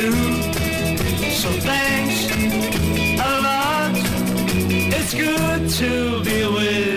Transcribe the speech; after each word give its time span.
do. 0.00 0.12
So 1.42 1.48
thanks 1.70 2.18
a 3.20 3.32
lot. 3.46 3.94
It's 4.96 5.14
good 5.14 5.68
to 5.80 6.22
be 6.24 6.38
with 6.46 6.87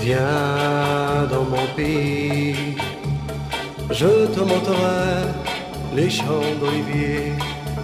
viens 0.00 1.26
dans 1.30 1.44
mon 1.44 1.66
pays. 1.76 2.76
Je 3.90 4.26
te 4.34 4.40
montrerai 4.40 5.28
les 5.94 6.10
champs 6.10 6.54
d'olivier 6.60 7.32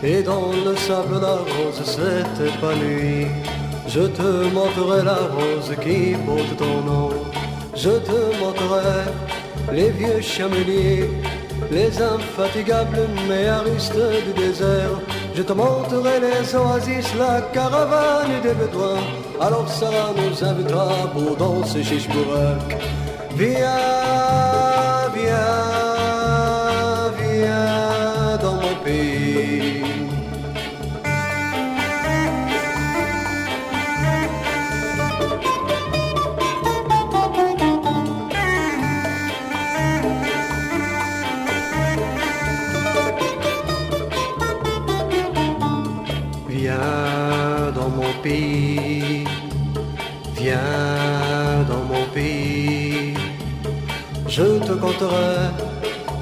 et 0.02 0.22
dans 0.22 0.50
le 0.66 0.76
sable 0.76 1.20
la 1.20 1.36
rose 1.52 1.82
s'est 1.84 2.44
épanouie. 2.48 3.26
Je 3.88 4.04
te 4.18 4.28
montrerai 4.56 5.02
la 5.04 5.20
rose 5.36 5.72
qui 5.82 6.14
porte 6.26 6.56
ton 6.56 6.76
nom. 6.90 7.10
Je 7.74 7.90
te 8.08 8.18
montrerai 8.40 9.02
les 9.72 9.90
vieux 9.90 10.20
chameliers, 10.20 11.10
les 11.70 11.92
infatigables 12.00 13.08
méaristes 13.28 14.06
du 14.26 14.32
désert. 14.32 14.96
Je 15.34 15.42
te 15.42 15.52
montrerai 15.52 16.20
les 16.20 16.54
oasis, 16.54 17.08
la 17.18 17.40
caravane 17.52 18.40
des 18.42 18.54
bédouins. 18.54 19.23
Alors 19.40 19.68
ça 19.68 19.90
nous 20.16 20.44
invitera 20.44 21.08
pour 21.12 21.36
danser 21.36 21.82
chez 21.82 21.98
Chibourak. 21.98 22.76
Viens, 23.36 24.53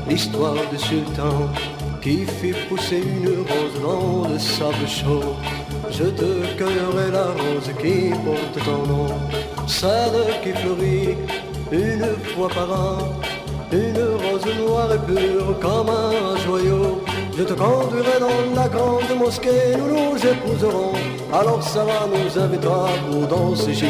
L'histoire 0.09 0.55
du 0.71 0.79
sultan 0.79 1.49
qui 2.01 2.25
fit 2.27 2.55
pousser 2.69 2.99
une 2.99 3.29
rose 3.51 3.81
dans 3.83 4.29
le 4.29 4.39
sable 4.39 4.87
chaud. 4.87 5.35
Je 5.91 6.05
te 6.05 6.47
cueillerai 6.57 7.11
la 7.13 7.27
rose 7.41 7.71
qui 7.81 8.11
porte 8.25 8.65
ton 8.65 8.87
nom, 8.87 9.09
celle 9.67 10.41
qui 10.43 10.53
fleurit 10.61 11.17
une 11.73 12.07
fois 12.35 12.49
par 12.49 12.71
an, 12.73 12.99
une 13.73 14.03
rose 14.23 14.47
noire 14.59 14.93
et 14.93 15.13
pure 15.13 15.59
comme 15.61 15.91
un 15.91 16.37
joyau. 16.45 17.03
Je 17.37 17.45
te 17.45 17.55
conduirai 17.55 18.21
dans 18.21 18.61
la 18.61 18.69
grande 18.69 19.19
mosquée, 19.19 19.77
nous 19.79 20.13
nous 20.13 20.27
épouserons. 20.27 20.93
Alors 21.33 21.63
Sarah 21.63 22.07
nous 22.07 22.39
invitera 22.39 22.91
pour 23.11 23.27
danser 23.27 23.75
chez. 23.75 23.89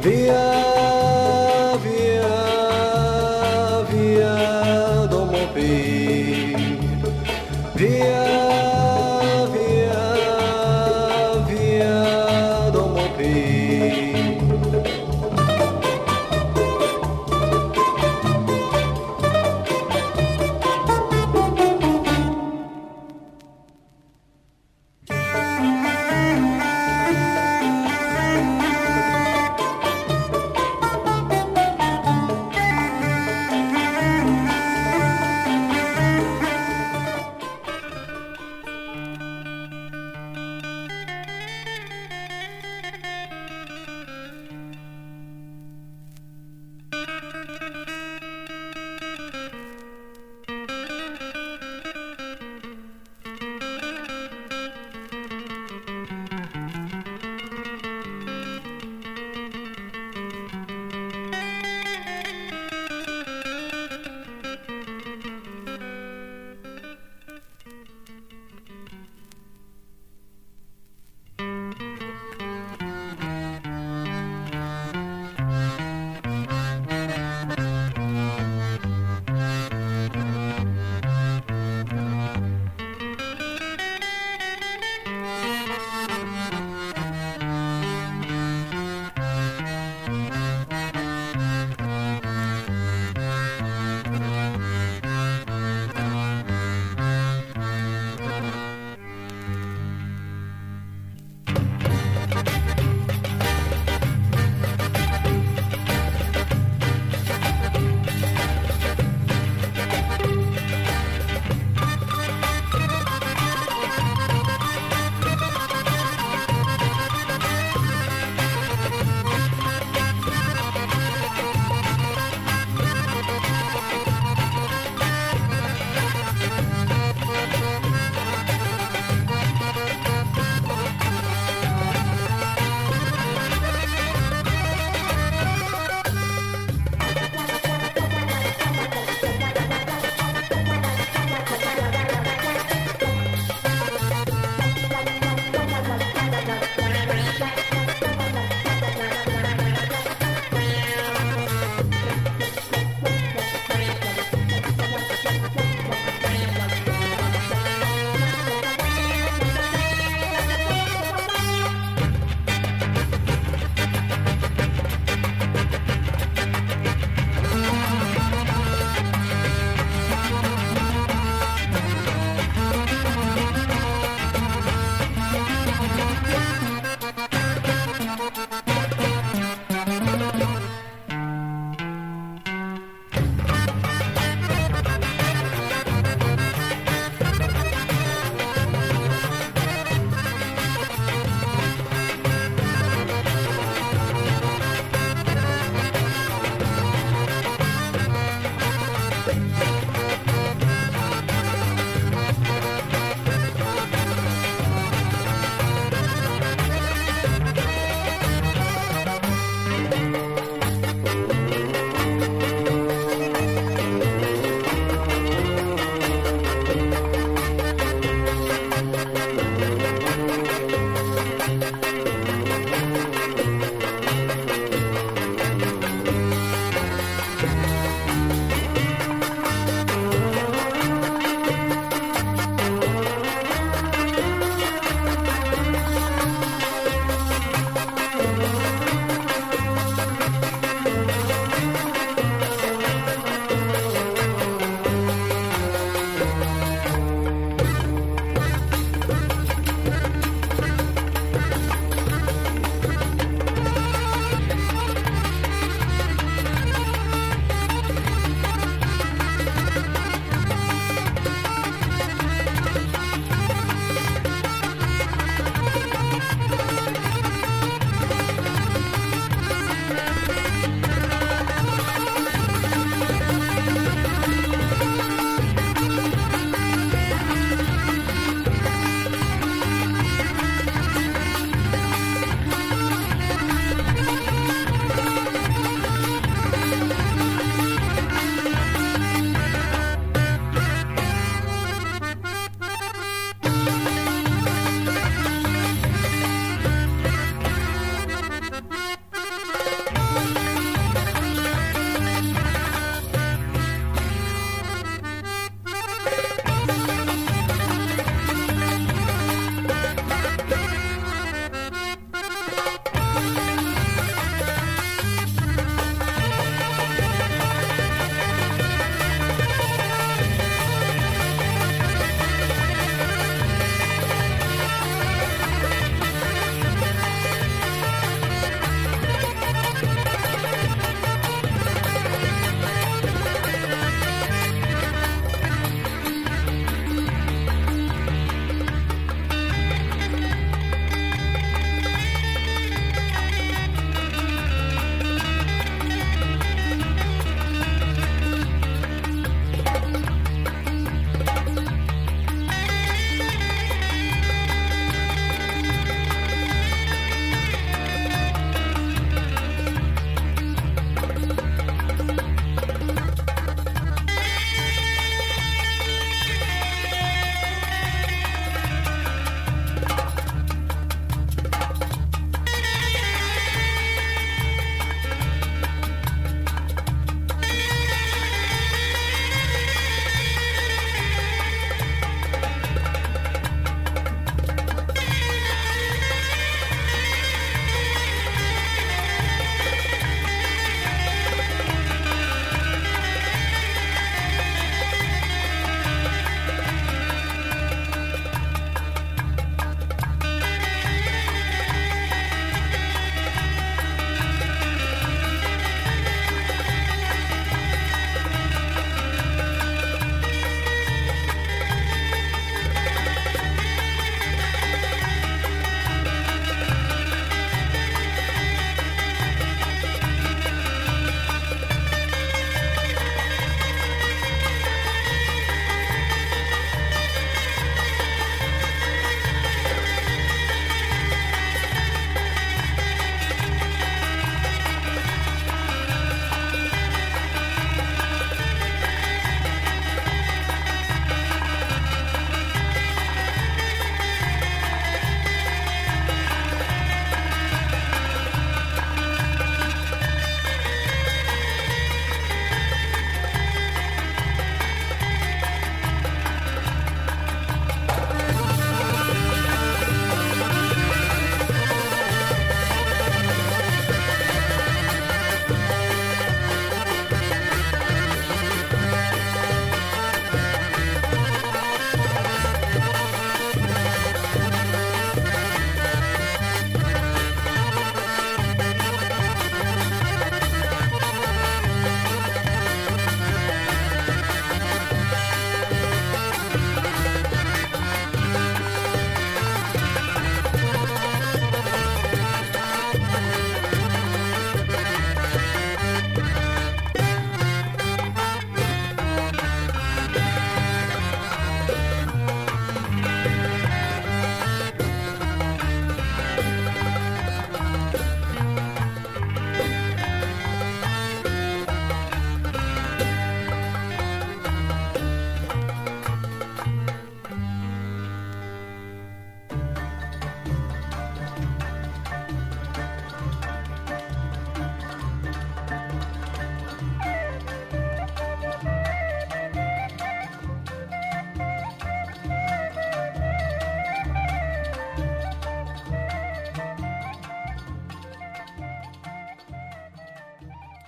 Viens, 0.00 0.02
viens, 0.02 0.75
dans 5.66 5.95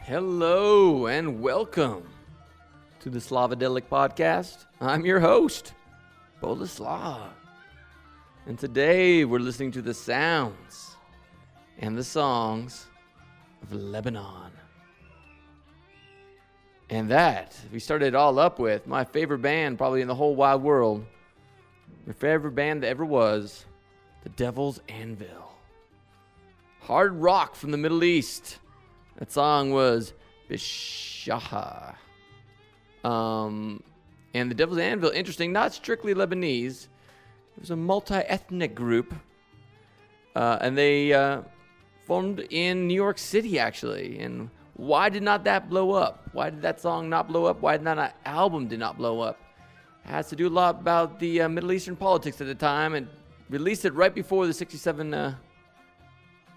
Hello 0.08 1.06
and 1.06 1.42
welcome 1.42 2.02
to 3.00 3.10
the 3.10 3.18
Slavadelic 3.18 3.88
podcast. 3.90 4.64
I'm 4.80 5.04
your 5.04 5.20
host, 5.20 5.74
Boleslav. 6.42 7.28
And 8.46 8.58
today 8.58 9.26
we're 9.26 9.38
listening 9.38 9.70
to 9.72 9.82
the 9.82 9.92
sounds 9.92 10.96
and 11.80 11.94
the 11.94 12.02
songs 12.02 12.86
of 13.62 13.74
Lebanon. 13.74 14.50
And 16.88 17.10
that, 17.10 17.54
we 17.70 17.78
started 17.78 18.06
it 18.06 18.14
all 18.14 18.38
up 18.38 18.58
with 18.58 18.86
my 18.86 19.04
favorite 19.04 19.42
band 19.42 19.76
probably 19.76 20.00
in 20.00 20.08
the 20.08 20.14
whole 20.14 20.34
wide 20.34 20.62
world. 20.62 21.04
my 22.06 22.14
favorite 22.14 22.54
band 22.54 22.82
that 22.82 22.88
ever 22.88 23.04
was, 23.04 23.66
The 24.22 24.30
Devil's 24.30 24.80
Anvil. 24.88 25.52
Hard 26.80 27.14
rock 27.16 27.54
from 27.54 27.72
the 27.72 27.76
Middle 27.76 28.02
East. 28.04 28.56
That 29.18 29.32
song 29.32 29.72
was 29.72 30.14
Bishaha. 30.48 31.96
Um, 33.02 33.82
and 34.32 34.48
the 34.48 34.54
Devil's 34.54 34.78
Anvil, 34.78 35.10
interesting, 35.10 35.52
not 35.52 35.74
strictly 35.74 36.14
Lebanese. 36.14 36.86
It 37.56 37.60
was 37.60 37.70
a 37.70 37.76
multi-ethnic 37.76 38.76
group, 38.76 39.12
uh, 40.36 40.58
and 40.60 40.78
they 40.78 41.12
uh, 41.12 41.42
formed 42.06 42.46
in 42.50 42.86
New 42.86 42.94
York 42.94 43.18
City, 43.18 43.58
actually. 43.58 44.20
And 44.20 44.50
why 44.74 45.08
did 45.08 45.24
not 45.24 45.42
that 45.44 45.68
blow 45.68 45.90
up? 45.90 46.28
Why 46.32 46.50
did 46.50 46.62
that 46.62 46.80
song 46.80 47.08
not 47.08 47.26
blow 47.26 47.46
up? 47.46 47.60
Why 47.60 47.76
did 47.76 47.82
not 47.82 47.96
that 47.96 48.16
album 48.24 48.68
did 48.68 48.78
not 48.78 48.96
blow 48.96 49.20
up? 49.20 49.40
It 50.04 50.10
has 50.10 50.28
to 50.28 50.36
do 50.36 50.46
a 50.46 50.50
lot 50.50 50.76
about 50.80 51.18
the 51.18 51.42
uh, 51.42 51.48
Middle 51.48 51.72
Eastern 51.72 51.96
politics 51.96 52.40
at 52.40 52.46
the 52.46 52.54
time, 52.54 52.94
and 52.94 53.08
released 53.50 53.84
it 53.84 53.94
right 53.94 54.14
before 54.14 54.46
the 54.46 54.52
'67 54.54 55.12
uh, 55.12 55.34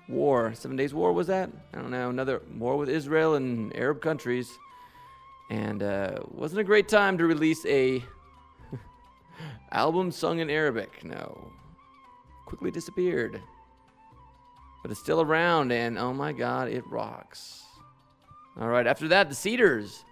war. 0.08 0.53
Seven 0.53 0.77
Days 0.77 0.93
War 0.93 1.13
was 1.13 1.27
that? 1.27 1.50
I 1.74 1.77
don't 1.77 1.91
know. 1.91 2.10
Another 2.10 2.41
war 2.58 2.77
with 2.77 2.89
Israel 2.89 3.36
and 3.36 3.75
Arab 3.75 4.01
countries, 4.01 4.50
and 5.50 5.84
uh, 5.84 6.20
wasn't 6.29 6.62
a 6.62 6.63
great 6.63 6.88
time 6.88 7.17
to 7.17 7.25
release 7.25 7.65
a 7.65 8.03
album 9.72 10.12
sung 10.12 10.39
in 10.39 10.50
Arabic. 10.50 11.03
No, 11.03 11.51
quickly 12.46 12.72
disappeared, 12.72 13.41
but 14.81 14.91
it's 14.91 15.00
still 15.00 15.22
around, 15.22 15.72
and 15.72 15.98
oh 15.98 16.13
my 16.13 16.31
God, 16.34 16.67
it 16.67 16.86
rocks. 16.88 17.63
All 18.60 18.67
right. 18.67 18.86
After 18.86 19.08
that, 19.08 19.29
the 19.29 19.36
Cedars 19.36 20.03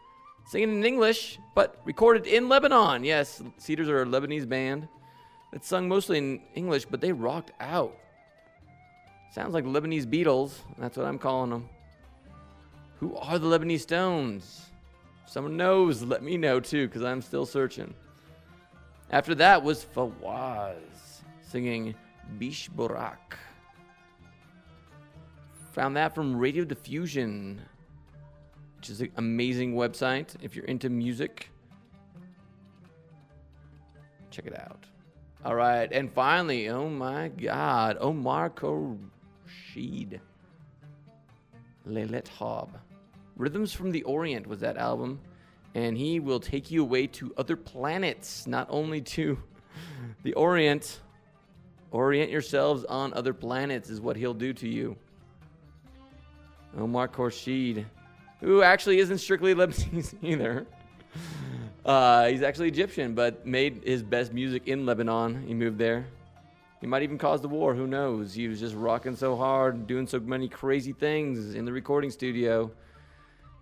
singing 0.47 0.77
in 0.77 0.85
English, 0.85 1.37
but 1.55 1.81
recorded 1.85 2.25
in 2.25 2.49
Lebanon. 2.49 3.03
Yes, 3.03 3.43
Cedars 3.57 3.89
are 3.89 4.01
a 4.01 4.05
Lebanese 4.05 4.47
band 4.47 4.87
that 5.51 5.65
sung 5.65 5.87
mostly 5.87 6.17
in 6.17 6.41
English, 6.55 6.85
but 6.85 7.01
they 7.01 7.11
rocked 7.11 7.51
out. 7.59 7.95
Sounds 9.31 9.53
like 9.53 9.63
Lebanese 9.63 10.05
Beatles. 10.05 10.53
That's 10.77 10.97
what 10.97 11.05
I'm 11.05 11.19
calling 11.19 11.51
them. 11.51 11.69
Who 12.99 13.15
are 13.15 13.37
the 13.37 13.47
Lebanese 13.47 13.81
Stones? 13.81 14.65
If 15.25 15.31
someone 15.31 15.55
knows, 15.55 16.01
let 16.01 16.23
me 16.23 16.35
know 16.35 16.59
too, 16.59 16.87
because 16.87 17.03
I'm 17.03 17.21
still 17.21 17.45
searching. 17.45 17.93
After 19.11 19.35
that 19.35 19.63
was 19.63 19.85
Fawaz 19.95 20.75
singing 21.41 21.95
Bish 22.37 22.69
Borak. 22.69 23.37
Found 25.73 25.95
that 25.95 26.13
from 26.13 26.35
Radio 26.35 26.63
Diffusion, 26.65 27.61
which 28.77 28.89
is 28.89 29.01
an 29.01 29.11
amazing 29.17 29.75
website 29.75 30.35
if 30.41 30.55
you're 30.55 30.65
into 30.65 30.89
music. 30.89 31.49
Check 34.31 34.47
it 34.47 34.59
out. 34.59 34.85
All 35.45 35.55
right, 35.55 35.89
and 35.91 36.11
finally, 36.11 36.69
oh 36.69 36.89
my 36.89 37.29
God, 37.29 37.97
Omar 38.01 38.49
Khorshid, 39.69 40.19
Lelet 41.85 42.27
Hob. 42.27 42.77
Rhythms 43.35 43.73
from 43.73 43.91
the 43.91 44.03
Orient 44.03 44.47
was 44.47 44.59
that 44.59 44.77
album, 44.77 45.19
and 45.75 45.97
he 45.97 46.19
will 46.19 46.39
take 46.39 46.71
you 46.71 46.81
away 46.81 47.07
to 47.07 47.33
other 47.37 47.55
planets, 47.55 48.47
not 48.47 48.67
only 48.69 49.01
to 49.01 49.37
the 50.23 50.33
Orient. 50.33 50.99
Orient 51.91 52.29
yourselves 52.29 52.85
on 52.85 53.13
other 53.13 53.33
planets 53.33 53.89
is 53.89 53.99
what 53.99 54.15
he'll 54.15 54.33
do 54.33 54.53
to 54.53 54.67
you. 54.67 54.95
Omar 56.77 57.07
Khorshid, 57.07 57.85
who 58.41 58.61
actually 58.61 58.99
isn't 58.99 59.17
strictly 59.17 59.53
Lebanese 59.55 60.13
either. 60.21 60.67
Uh, 61.83 62.27
he's 62.27 62.43
actually 62.43 62.67
Egyptian, 62.67 63.15
but 63.15 63.45
made 63.47 63.81
his 63.83 64.03
best 64.03 64.33
music 64.33 64.67
in 64.67 64.85
Lebanon. 64.85 65.43
He 65.47 65.55
moved 65.55 65.79
there. 65.79 66.05
He 66.81 66.87
might 66.87 67.03
even 67.03 67.17
cause 67.17 67.41
the 67.41 67.49
war. 67.49 67.75
Who 67.75 67.87
knows? 67.87 68.33
He 68.33 68.47
was 68.47 68.59
just 68.59 68.75
rocking 68.75 69.15
so 69.15 69.35
hard, 69.35 69.75
and 69.75 69.87
doing 69.87 70.07
so 70.07 70.19
many 70.19 70.47
crazy 70.47 70.93
things 70.93 71.55
in 71.55 71.65
the 71.65 71.73
recording 71.73 72.09
studio. 72.09 72.71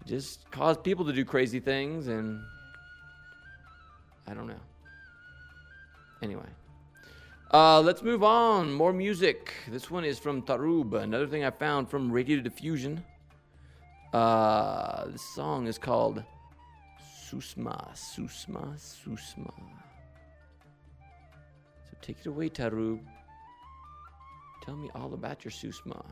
Just 0.05 0.49
caused 0.51 0.83
people 0.83 1.05
to 1.05 1.13
do 1.13 1.25
crazy 1.25 1.59
things, 1.59 2.07
and 2.07 2.39
I 4.27 4.33
don't 4.33 4.47
know. 4.47 4.59
Anyway, 6.21 6.49
uh, 7.51 7.81
let's 7.81 8.01
move 8.01 8.23
on. 8.23 8.71
More 8.71 8.93
music. 8.93 9.53
This 9.67 9.89
one 9.89 10.05
is 10.05 10.19
from 10.19 10.43
Tarub. 10.43 10.93
Another 10.93 11.27
thing 11.27 11.43
I 11.43 11.49
found 11.49 11.89
from 11.89 12.11
Radio 12.11 12.39
Diffusion. 12.39 13.03
Uh, 14.13 15.07
this 15.07 15.21
song 15.35 15.67
is 15.67 15.77
called 15.77 16.23
Susma, 17.25 17.91
Susma, 17.93 18.75
Susma. 18.77 19.51
Take 22.07 22.19
it 22.21 22.27
away, 22.27 22.47
Tarub. 22.47 23.01
Tell 24.63 24.77
me 24.77 24.89
all 24.95 25.13
about 25.13 25.43
your 25.43 25.51
Susma. 25.51 26.05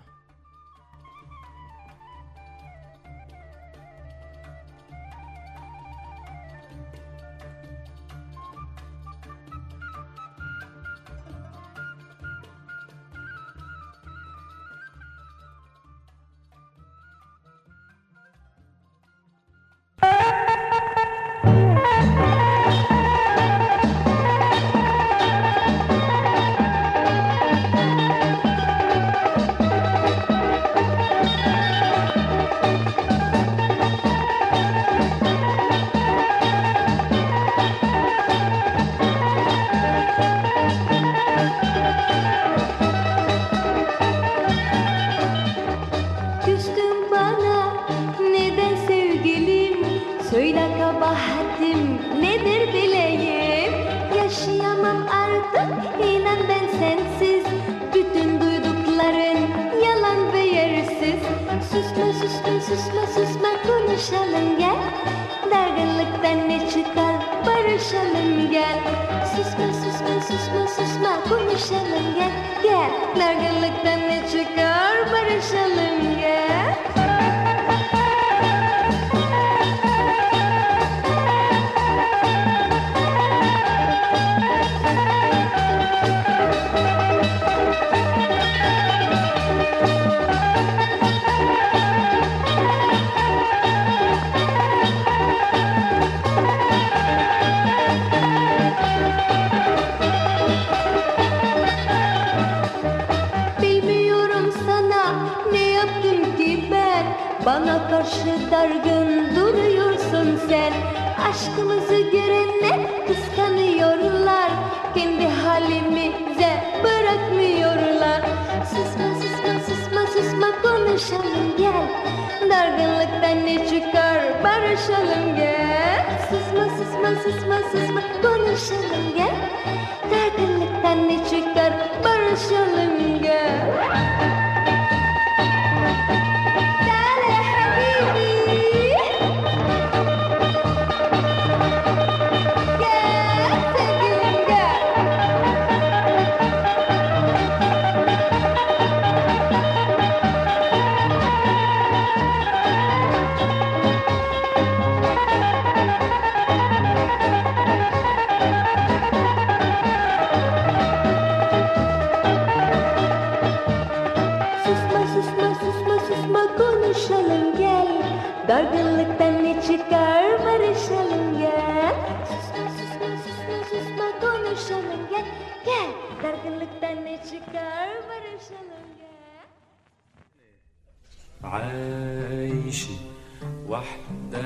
وحدة 183.85 184.45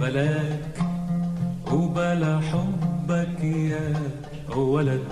بلاك 0.00 0.78
وبلا 1.72 2.40
حبك 2.40 3.44
يا 3.44 3.94
ولد. 4.56 5.04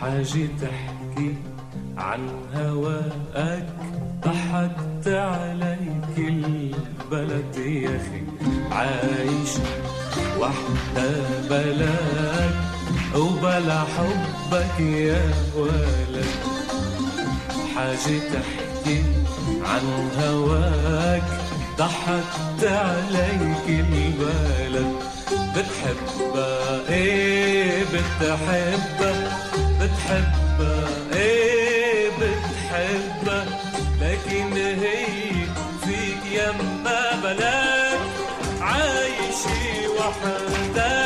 حاجة 0.00 0.48
تحكي 0.62 1.34
عن 1.96 2.20
هواك 2.54 3.66
ضحكت 4.24 5.08
عليك 5.08 6.16
البلد 6.18 7.56
يا 7.56 7.96
أخي. 7.96 8.22
عايشة 8.70 9.62
وحدة 10.40 11.10
بلاك 11.50 12.54
وبلا 13.16 13.80
حبك 13.80 14.80
يا 14.80 15.22
ولد. 15.56 16.32
حاجة 17.74 18.18
تحكي 18.34 19.02
عن 19.64 19.84
هواك 20.18 21.22
ضحكت 21.78 22.64
عليك 22.64 23.66
البلد. 23.68 24.94
بتحبها 25.56 26.88
إيه؟ 26.88 27.84
بتحبها 27.84 29.32
بتحبها 29.80 30.88
إيه؟ 31.14 32.10
بتحبها 32.10 33.44
لكن 34.00 34.52
هي 34.56 35.46
فيك 35.84 36.22
يما 36.32 37.20
بلاك 37.22 38.00
عايشة 38.60 39.88
وحدة. 39.98 41.03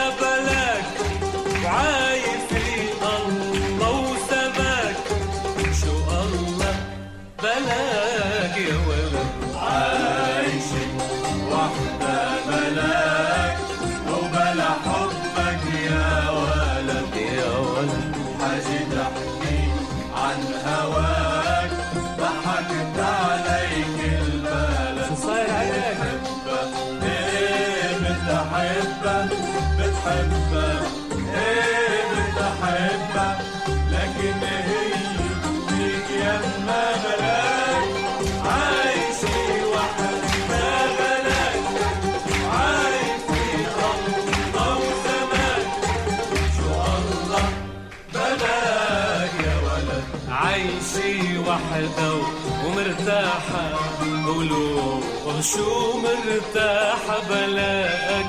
شو 55.58 55.98
مرتاحة 55.98 57.18
بلاك 57.30 58.26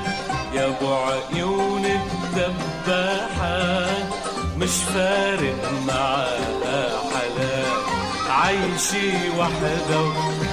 يا 0.54 0.66
أبو 0.66 0.94
عيون 0.94 1.84
الدباحة 1.86 3.86
مش 4.56 4.74
فارق 4.94 5.70
معاها 5.86 6.88
حلاك. 7.12 7.84
عايشة 8.30 9.38
وحدة 9.38 10.00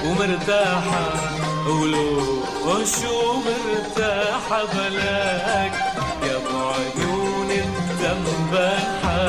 ومرتاحة. 0.04 1.06
قولوا 1.66 2.42
شو 3.02 3.32
مرتاحة 3.34 4.64
بلاك 4.74 5.72
يا 6.22 6.36
أبو 6.36 6.58
عيون 6.68 7.50
الدباحة 7.50 9.20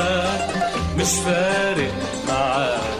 مش 0.98 1.08
فارق 1.24 1.92
معاها 2.28 2.99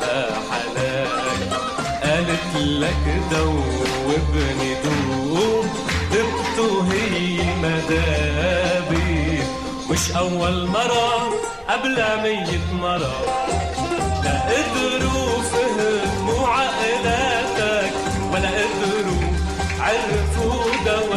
قالت 2.40 2.56
لك 2.56 3.04
دوبني 3.30 4.74
دوب. 4.84 5.66
دبته 6.12 6.92
هي 6.92 7.38
مدابي. 7.62 9.42
مش 9.90 10.10
أول 10.16 10.66
مرة 10.66 11.32
قبل 11.68 11.96
مية 12.22 12.72
مرة. 12.82 13.24
لا 14.24 14.40
قدروا 14.40 15.42
فهموا 15.42 16.48
عقلاتك 16.48 17.92
ولا 18.32 18.48
قدروا 18.48 19.24
عرفوا 19.80 20.64
دواك 20.84 21.09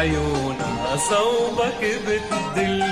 بعيونها 0.00 0.96
صوبك 0.96 1.80
بتدل 2.06 2.84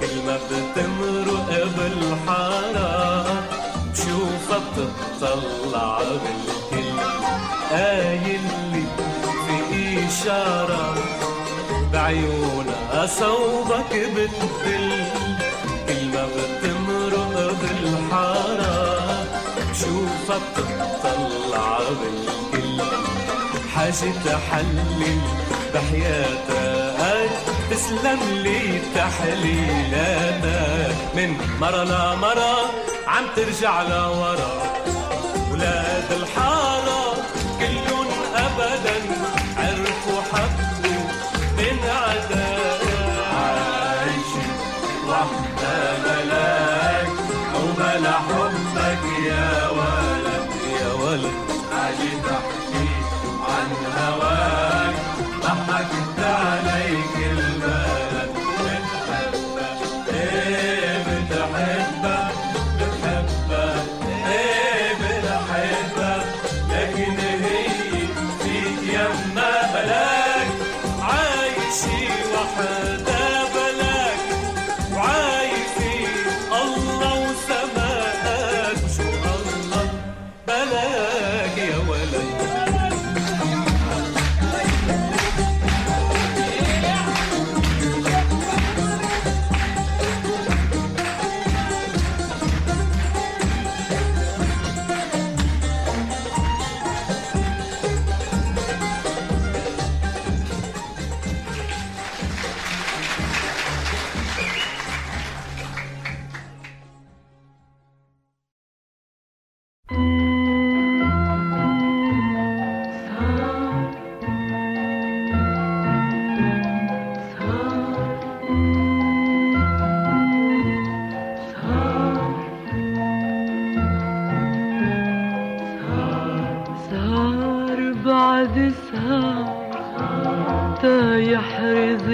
كل 0.00 0.14
ما 0.26 0.38
بتمرق 0.50 1.48
بالحارة 1.76 3.24
بشوف 3.92 4.48
بشوفها 4.50 4.58
بتطلع 5.18 5.98
بالكل 5.98 7.00
قايل 7.70 8.40
لي 8.72 8.84
في 9.46 10.06
إشارة. 10.08 10.94
بعيونها 11.92 13.06
صوبك 13.06 13.92
بتدل 13.92 15.04
كل 15.88 16.04
ما 16.12 16.26
بتمرق 16.26 17.54
بالحارة 17.62 19.26
بشوفها 19.70 20.38
بتطلع 20.56 21.78
بالكل. 21.78 22.82
حاجة 23.74 24.12
تحلل 24.24 25.41
بحياتك. 25.74 27.30
تسلم 27.70 28.20
لي 28.42 28.80
تحليلاتك. 28.94 30.96
من 31.16 31.36
مرة 31.60 31.84
لمرة 31.84 32.70
عم 33.06 33.24
ترجع 33.36 33.82
لورا. 33.82 34.62
ولاد 35.52 36.12
الحارة 36.12 37.01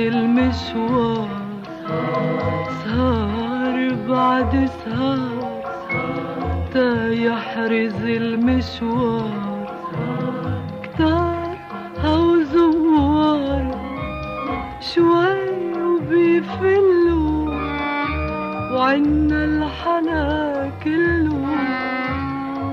المشوار. 0.09 1.29
سهر 2.85 3.77
بعد 4.09 4.71
سهر 4.85 5.63
تا 6.75 6.91
يحرز 7.13 8.03
المشوار. 8.05 9.69
كتار 10.83 11.57
هو 12.05 12.43
زوار 12.43 13.67
شوي 14.81 15.73
وبيفلوا 15.83 17.55
وعنا 18.75 19.45
الحلا 19.45 20.71
كله 20.85 21.49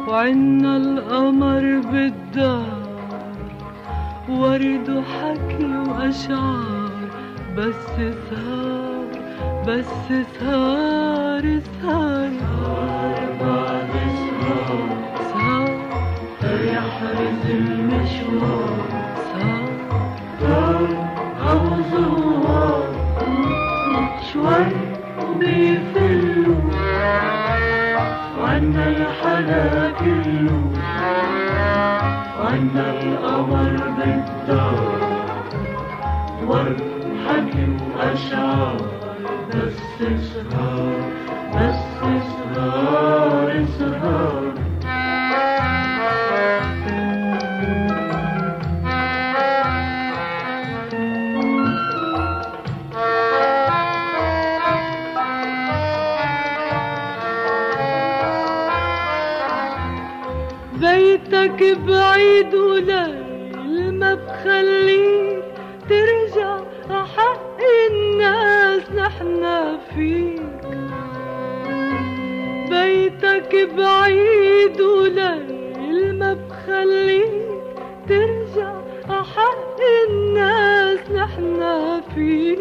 وعنا 0.08 0.78
القمر 0.78 1.66
بالدار. 1.92 2.86
ورد 4.30 4.88
وحكي 4.90 5.66
وأشعار. 5.88 6.75
بس 7.58 7.74
سهر 7.98 9.12
بس 9.68 9.92
سهر 10.40 11.46
سهر 11.82 12.32
بعد 13.42 13.94
سهر 14.20 14.80
سهر 15.32 16.64
يحرز 16.66 17.44
المشوار. 17.50 18.80
سهر 20.40 20.88
أو 21.50 21.62
زوار 21.92 22.88
شوي 24.34 24.68
بيفلوا 25.40 26.56
وعنا 28.40 28.84
الحلا 28.88 29.92
كله. 30.00 30.60
وعنا 32.40 32.86
القمر 33.02 33.76
بالدار. 33.98 35.06
والحكي 37.26 37.68
وأشعار 37.96 38.78
بس 39.50 39.78
سهر 40.34 41.12
بس 41.54 41.76
سهر 42.56 43.66
سهر 43.80 44.54
بيتك 60.82 61.78
بعيد 61.88 62.56
وليل 62.56 63.15
بعيد 73.66 74.82
وليل 74.82 76.20
ما 76.20 76.34
بخليك 76.34 77.32
ترجع 78.10 78.74
حق 79.10 79.80
الناس 80.10 81.00
نحنا 81.12 82.02
فيك 82.16 82.60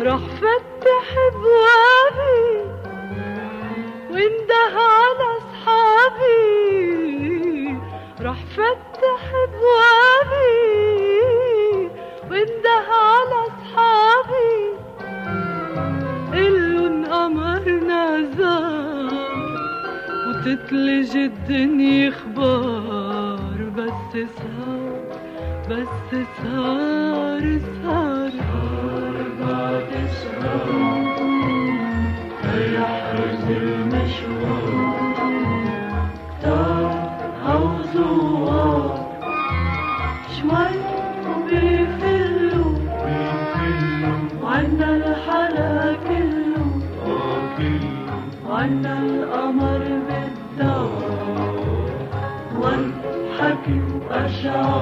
رح 0.00 0.20
فتح 0.40 1.06
أبوابي 1.28 2.48
وانده 4.10 4.64
على 4.74 5.26
أصحابي. 5.38 6.47
تتلج 20.48 21.16
الدنيا 21.16 22.10
خبار 22.10 23.58
بس 23.76 24.12
سهر 24.12 24.92
بس 25.70 26.10
سهر 26.42 27.58
سهر 27.82 28.32
أربعة 28.54 29.88
أشهر 30.04 30.68
يحرز 32.74 33.44
المشوار 33.50 34.72
طار 36.42 36.92
عاوز 37.46 37.96
وار 37.96 39.16
شوي 40.40 40.78
بيفلوا 41.50 42.72
بيفلوا 43.04 44.48
عنا 44.50 44.96
الحلا 44.96 45.96
كله 46.08 46.66
عنا 48.50 48.98
القمر 49.02 49.78
بيفلوا 49.78 50.17
الدار. 50.60 50.90
وانحكي 52.60 53.80
وأشعر 54.10 54.77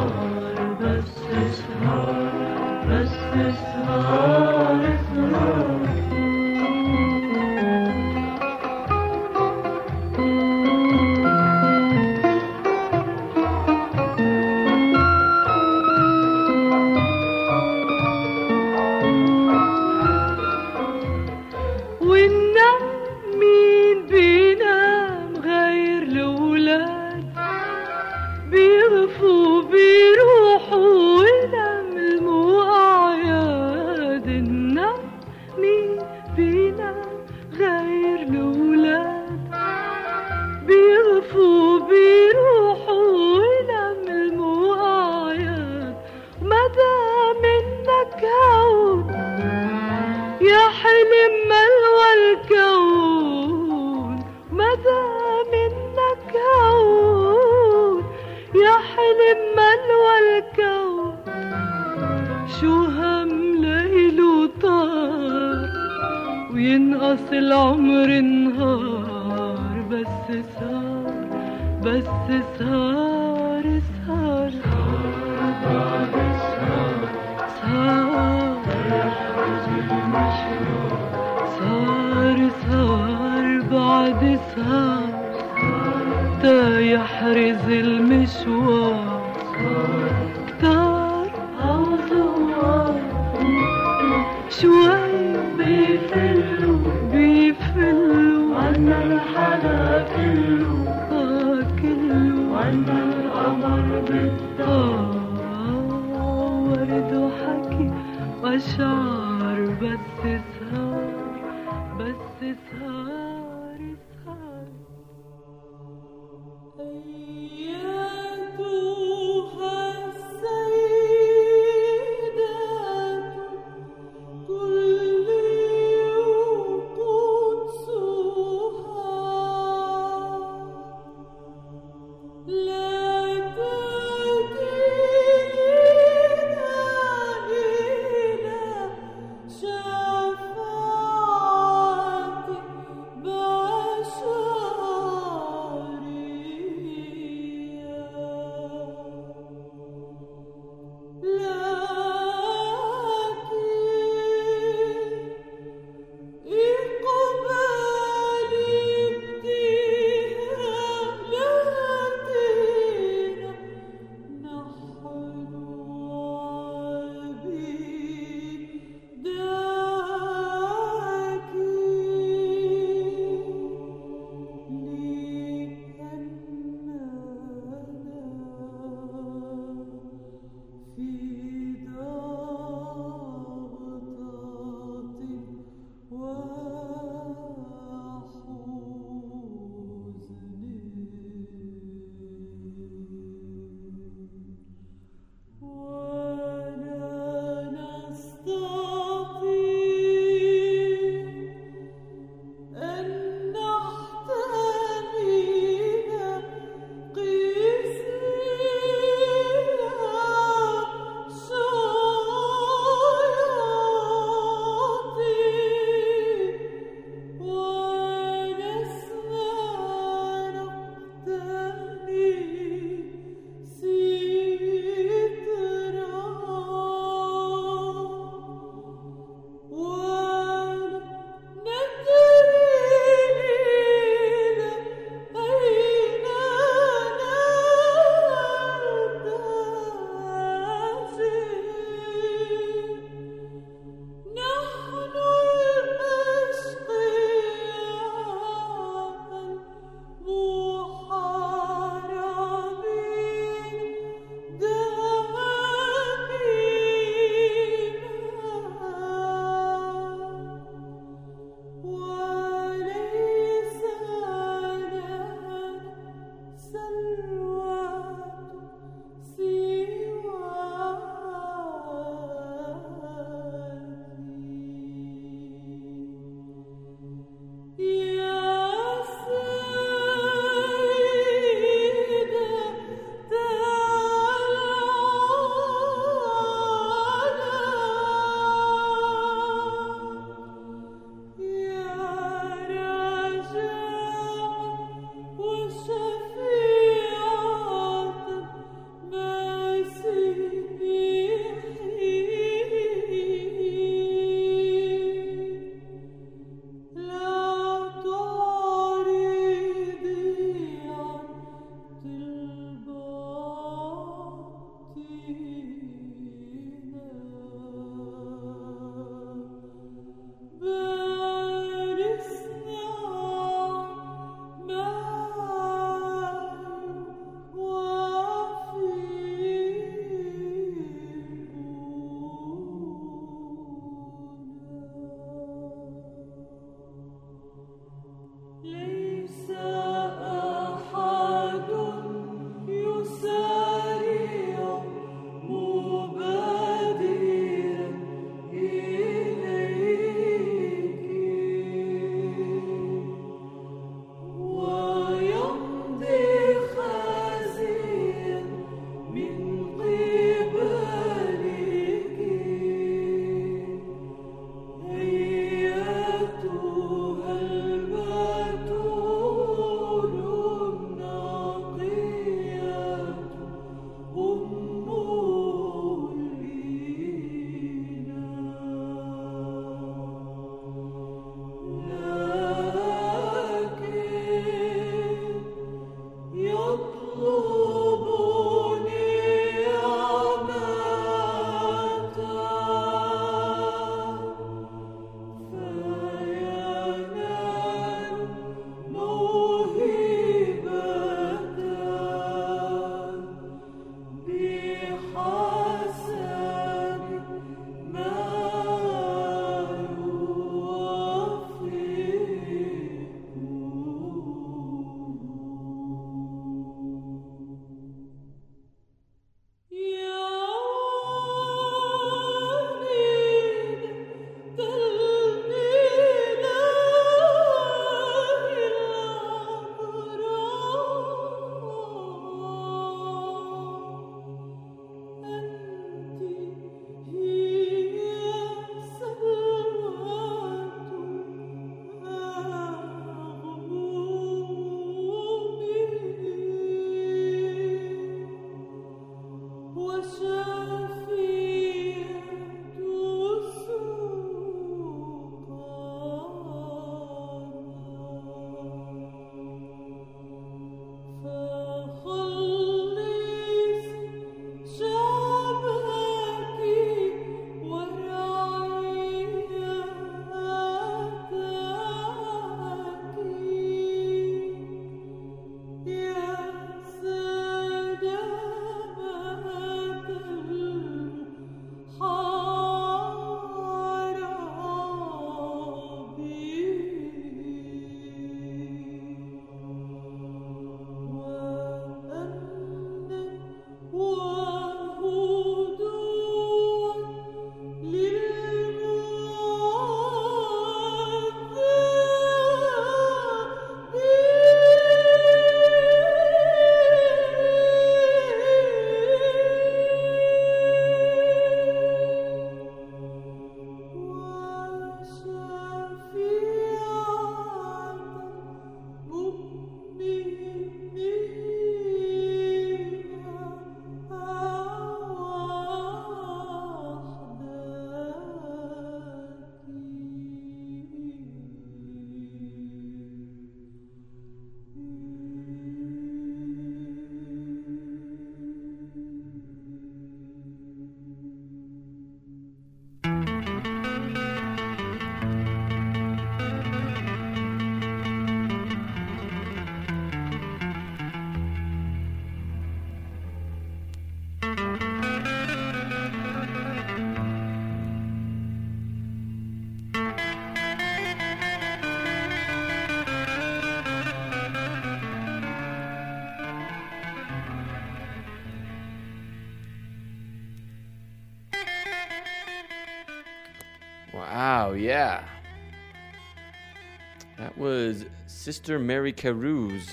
Sister 578.46 578.78
Marie 578.78 579.12
Keyrouz, 579.12 579.88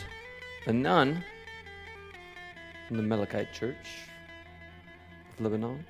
a 0.67 0.71
nun 0.71 1.23
from 2.87 2.97
the 2.97 3.01
Melachite 3.01 3.51
Church 3.51 3.87
of 5.33 5.43
Lebanon. 5.43 5.83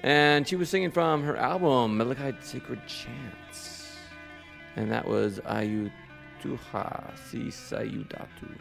And 0.00 0.48
she 0.48 0.56
was 0.56 0.70
singing 0.70 0.90
from 0.90 1.22
her 1.22 1.36
album, 1.36 1.98
Melachite 1.98 2.42
Sacred 2.42 2.80
Chants. 2.86 3.94
And 4.74 4.90
that 4.90 5.06
was 5.06 5.38
Ayutuha 5.40 5.90
Si 7.28 7.48
Sayudatu. 7.48 8.58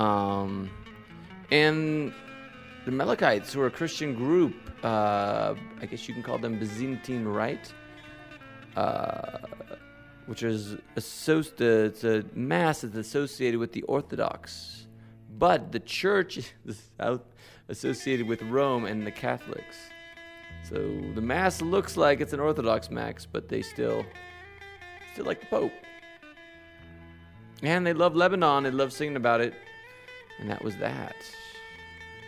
Um, 0.00 0.70
and 1.50 2.12
the 2.84 2.92
Melachites 2.92 3.56
were 3.56 3.66
a 3.66 3.72
Christian 3.72 4.14
group. 4.14 4.54
Uh, 4.84 5.56
I 5.80 5.86
guess 5.86 6.06
you 6.06 6.14
can 6.14 6.22
call 6.22 6.38
them 6.38 6.60
Byzantine 6.60 7.24
Rite, 7.24 7.74
uh, 8.76 9.38
which 10.28 10.42
is 10.42 10.76
it's 10.94 12.04
a 12.04 12.22
mass 12.34 12.82
that's 12.82 12.94
associated 12.94 13.58
with 13.58 13.72
the 13.72 13.80
Orthodox. 13.82 14.86
But 15.38 15.72
the 15.72 15.80
church 15.80 16.52
is 16.66 16.90
associated 17.68 18.28
with 18.28 18.42
Rome 18.42 18.84
and 18.84 19.06
the 19.06 19.10
Catholics. 19.10 19.76
So 20.68 20.76
the 21.14 21.22
mass 21.22 21.62
looks 21.62 21.96
like 21.96 22.20
it's 22.20 22.34
an 22.34 22.40
Orthodox 22.40 22.90
mass, 22.90 23.26
but 23.26 23.48
they 23.48 23.62
still 23.62 24.04
still 25.14 25.24
like 25.24 25.40
the 25.40 25.46
Pope. 25.46 25.72
And 27.62 27.86
they 27.86 27.94
love 27.94 28.14
Lebanon. 28.14 28.64
They 28.64 28.70
love 28.70 28.92
singing 28.92 29.16
about 29.16 29.40
it. 29.40 29.54
And 30.38 30.50
that 30.50 30.62
was 30.62 30.76
that. 30.76 31.16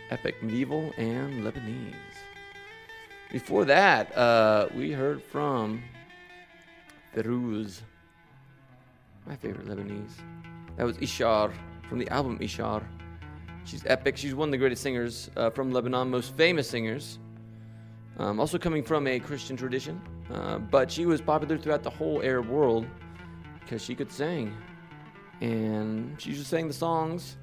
Epic 0.09 0.41
medieval 0.41 0.91
and 0.97 1.43
Lebanese. 1.43 1.93
Before 3.31 3.63
that, 3.65 4.17
uh, 4.17 4.67
we 4.75 4.91
heard 4.91 5.21
from 5.21 5.83
Fairuz, 7.15 7.81
my 9.25 9.35
favorite 9.35 9.67
Lebanese. 9.67 10.13
That 10.77 10.85
was 10.85 10.97
Ishar 10.97 11.53
from 11.87 11.99
the 11.99 12.09
album 12.09 12.39
Ishar. 12.39 12.83
She's 13.63 13.85
epic. 13.85 14.17
She's 14.17 14.33
one 14.33 14.49
of 14.49 14.51
the 14.51 14.57
greatest 14.57 14.81
singers 14.81 15.29
uh, 15.35 15.49
from 15.49 15.71
Lebanon, 15.71 16.09
most 16.09 16.35
famous 16.35 16.67
singers. 16.67 17.19
Um, 18.17 18.39
also 18.39 18.57
coming 18.57 18.83
from 18.83 19.07
a 19.07 19.19
Christian 19.19 19.55
tradition, 19.55 20.01
uh, 20.31 20.57
but 20.57 20.91
she 20.91 21.05
was 21.05 21.21
popular 21.21 21.57
throughout 21.57 21.81
the 21.81 21.89
whole 21.89 22.21
Arab 22.21 22.49
world 22.49 22.85
because 23.59 23.81
she 23.81 23.95
could 23.95 24.11
sing. 24.11 24.55
And 25.39 26.19
she 26.21 26.33
just 26.33 26.49
sang 26.49 26.67
the 26.67 26.73
songs 26.73 27.37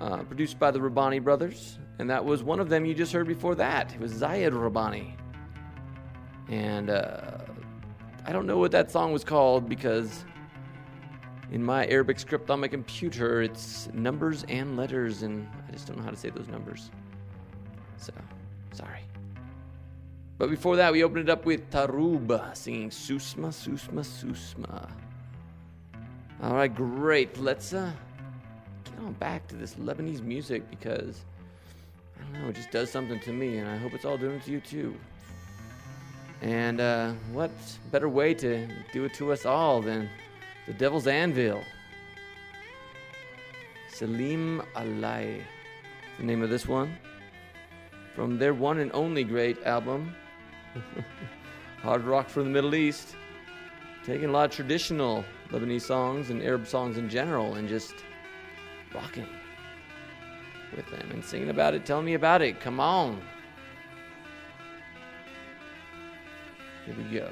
uh, 0.00 0.18
produced 0.24 0.58
by 0.58 0.70
the 0.70 0.78
Rahbani 0.78 1.22
brothers, 1.22 1.78
and 1.98 2.10
that 2.10 2.24
was 2.24 2.42
one 2.42 2.60
of 2.60 2.68
them 2.68 2.84
you 2.84 2.94
just 2.94 3.12
heard 3.12 3.26
before 3.26 3.54
that. 3.54 3.94
It 3.94 4.00
was 4.00 4.12
Ziad 4.12 4.52
Rahbani, 4.52 5.14
And 6.48 6.90
uh, 6.90 7.38
I 8.26 8.32
don't 8.32 8.46
know 8.46 8.58
what 8.58 8.72
that 8.72 8.90
song 8.90 9.12
was 9.12 9.24
called 9.24 9.68
because 9.68 10.24
in 11.52 11.62
my 11.62 11.86
Arabic 11.86 12.18
script 12.18 12.50
on 12.50 12.60
my 12.60 12.68
computer, 12.68 13.42
it's 13.42 13.88
numbers 13.92 14.44
and 14.48 14.76
letters, 14.76 15.22
and 15.22 15.48
I 15.68 15.72
just 15.72 15.86
don't 15.86 15.98
know 15.98 16.04
how 16.04 16.10
to 16.10 16.16
say 16.16 16.30
those 16.30 16.48
numbers. 16.48 16.90
So, 17.98 18.12
sorry. 18.72 19.00
But 20.38 20.50
before 20.50 20.76
that, 20.76 20.92
we 20.92 21.02
opened 21.02 21.28
it 21.28 21.30
up 21.30 21.46
with 21.46 21.70
Tarub 21.70 22.56
singing 22.56 22.90
Susma, 22.90 23.48
Susma, 23.48 24.00
Susma. 24.00 24.90
All 26.42 26.54
right, 26.54 26.74
great. 26.74 27.38
Let's 27.38 27.72
uh, 27.72 27.90
get 28.84 28.98
on 28.98 29.12
back 29.14 29.46
to 29.48 29.56
this 29.56 29.76
Lebanese 29.76 30.22
music 30.22 30.68
because 30.68 31.24
I 32.18 32.22
don't 32.24 32.42
know, 32.42 32.48
it 32.48 32.56
just 32.56 32.70
does 32.70 32.90
something 32.90 33.20
to 33.20 33.32
me, 33.32 33.58
and 33.58 33.68
I 33.68 33.76
hope 33.76 33.94
it's 33.94 34.04
all 34.04 34.18
doing 34.18 34.36
it 34.36 34.44
to 34.44 34.50
you 34.50 34.60
too. 34.60 34.94
And 36.42 36.80
uh, 36.80 37.12
what 37.32 37.50
better 37.90 38.08
way 38.10 38.34
to 38.34 38.68
do 38.92 39.04
it 39.04 39.14
to 39.14 39.32
us 39.32 39.46
all 39.46 39.80
than 39.80 40.10
the 40.66 40.72
Devil's 40.74 41.06
Anvil? 41.06 41.62
Salim 43.88 44.62
Alai, 44.74 45.42
the 46.18 46.24
name 46.24 46.42
of 46.42 46.50
this 46.50 46.66
one, 46.66 46.96
from 48.14 48.38
their 48.38 48.52
one 48.52 48.78
and 48.78 48.90
only 48.92 49.24
great 49.24 49.62
album, 49.64 50.14
Hard 51.82 52.04
Rock 52.04 52.28
from 52.28 52.44
the 52.44 52.50
Middle 52.50 52.74
East. 52.74 53.16
Taking 54.04 54.26
a 54.26 54.32
lot 54.32 54.50
of 54.50 54.50
traditional 54.50 55.24
Lebanese 55.50 55.82
songs 55.82 56.30
and 56.30 56.42
Arab 56.42 56.66
songs 56.66 56.98
in 56.98 57.08
general 57.08 57.54
and 57.54 57.68
just 57.68 57.94
rocking 58.94 59.26
with 60.74 60.86
them 60.90 61.10
and 61.12 61.24
singing 61.24 61.50
about 61.50 61.74
it. 61.74 61.86
Tell 61.86 62.02
me 62.02 62.14
about 62.14 62.42
it. 62.42 62.60
Come 62.60 62.80
on. 62.80 63.20
Here 66.84 66.94
we 66.96 67.18
go. 67.18 67.30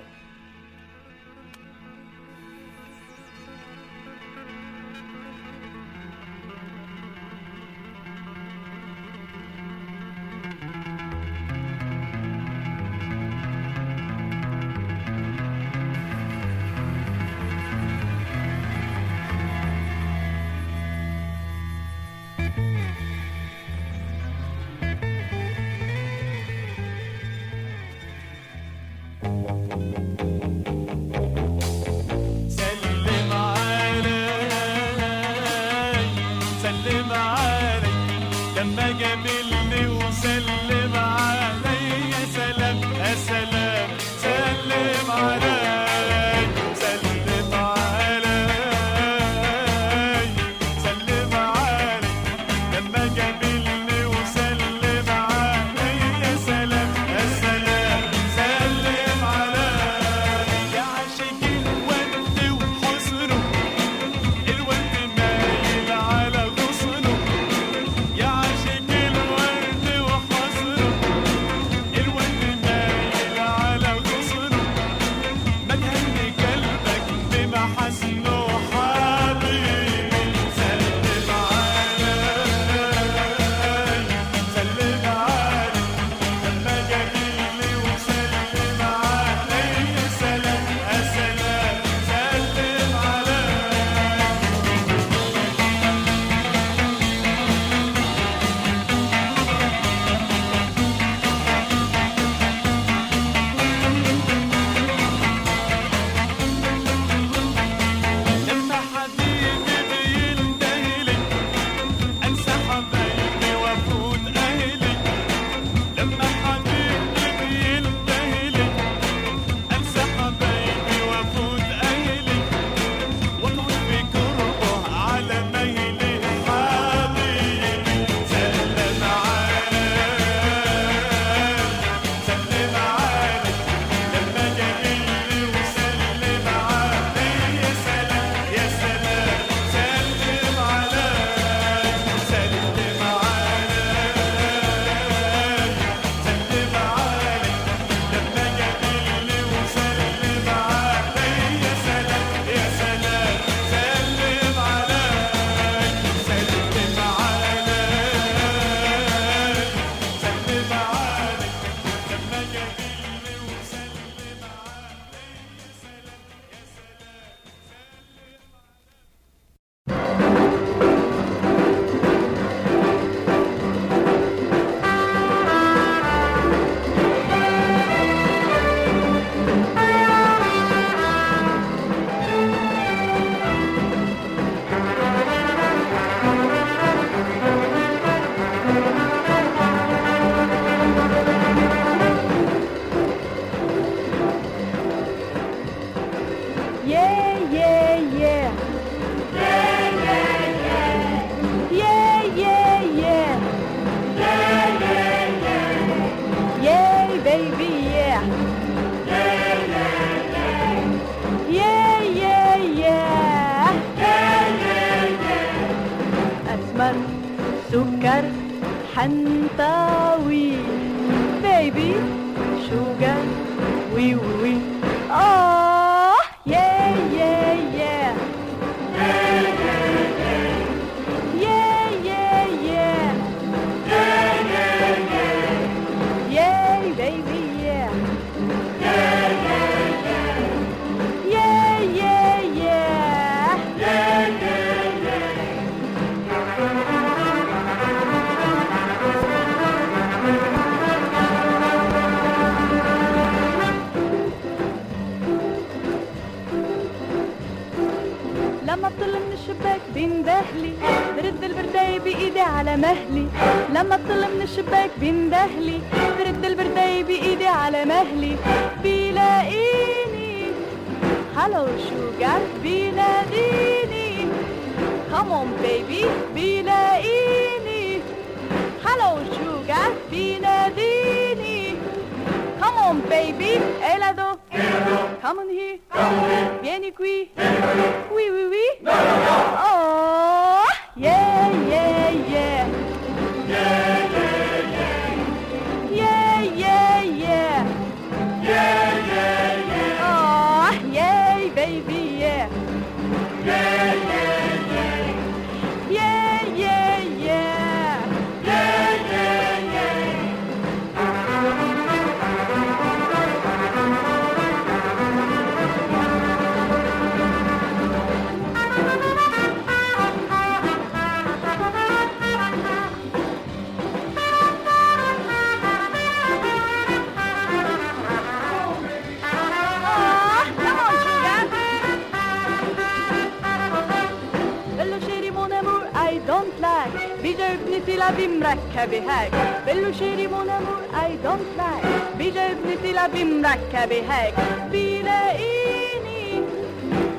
بهاك 338.86 339.30
بالوشيري 339.66 340.26
مون 340.26 340.50
امور 340.50 340.82
اي 341.04 341.16
دونت 341.16 341.40
لايك 341.58 341.84
بجبنتي 342.18 342.92
لا 342.92 343.06
بمركبة 343.06 344.02
هاك 344.08 344.34
بيلاقيني 344.70 346.42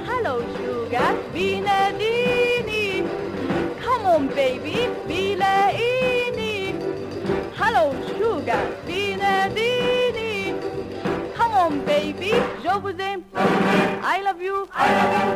هلو 0.07 0.41
شوجر 0.57 1.16
بيناديني 1.34 3.03
كمون 3.86 4.28
بيبي 4.28 4.89
بيلاقيني 5.07 6.76
هلو 7.59 7.93
شوجر 8.20 8.66
بيناديني 8.88 10.53
كمون 11.38 11.82
بيبي 11.88 12.34
جو 12.66 12.80
بوزيم 12.80 13.24
I 14.16 14.22
love 14.28 14.41
you, 14.47 14.57
I 14.84 14.88
love 14.97 15.13
you, 15.20 15.28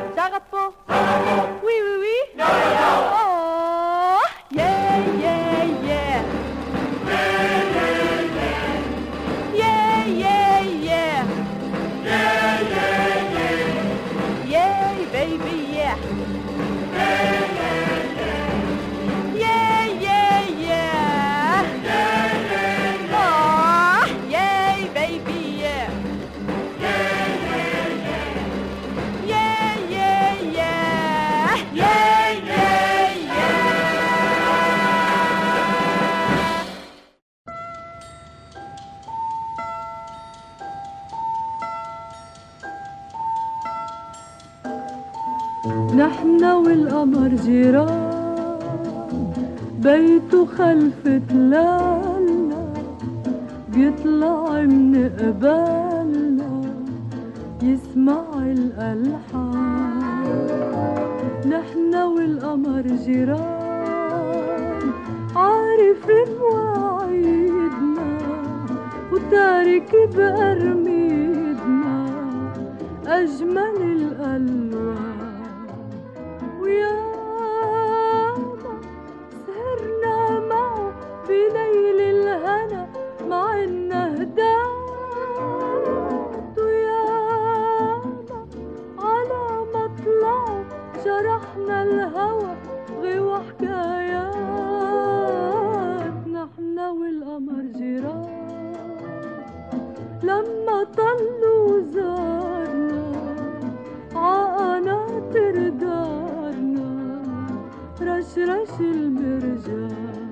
رشرش 108.19 108.79
المرجان. 108.79 110.29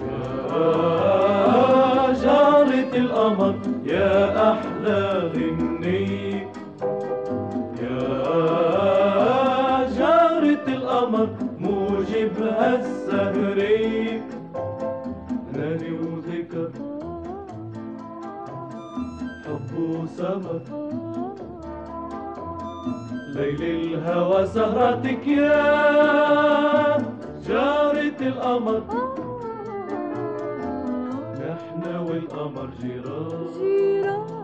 يا 0.00 2.12
جارة 2.22 2.92
القمر 2.96 3.54
يا 3.86 4.52
أحلى 4.52 5.30
غنية 5.34 6.52
يا 7.82 7.98
جارة 9.98 10.64
القمر 10.68 11.28
موجب 11.58 12.42
هالسهرية 12.42 14.24
غني 15.56 15.90
وذكر 15.92 16.70
حب 19.44 19.70
وسمر 19.78 20.60
ليل 23.40 23.62
الهوى 23.62 24.46
سهرتك 24.46 25.26
يا 25.26 26.98
جارة 27.48 28.18
القمر. 28.20 28.82
نحن 31.40 31.82
والقمر 32.06 32.68
جيران. 32.80 34.39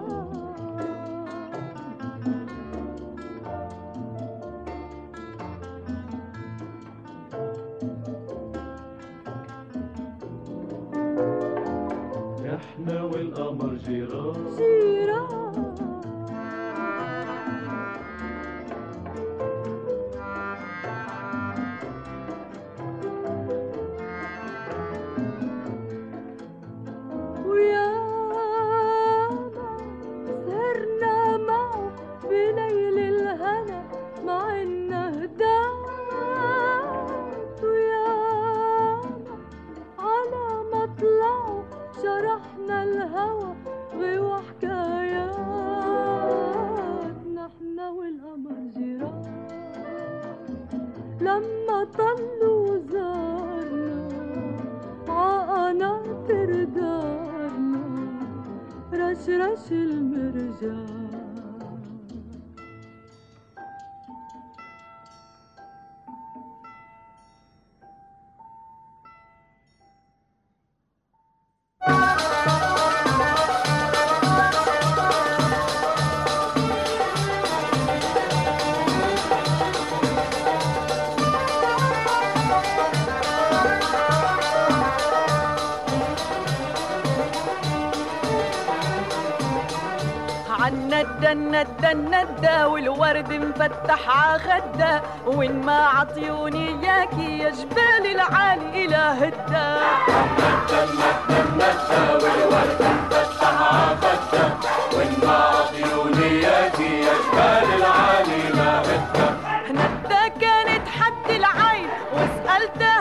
falta. 112.66 112.95